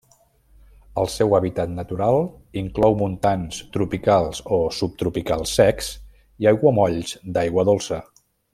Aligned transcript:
El 1.01 1.09
seu 1.15 1.35
hàbitat 1.39 1.71
natural 1.73 2.17
inclou 2.61 2.97
montans 3.01 3.59
tropicals 3.77 4.41
o 4.57 4.59
subtropicals 4.79 5.55
secs 5.61 5.91
i 6.45 6.51
aiguamolls 6.55 7.15
d'aigua 7.37 7.69
dolça. 7.73 8.03